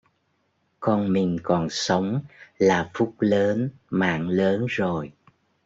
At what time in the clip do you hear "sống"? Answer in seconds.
1.69-2.21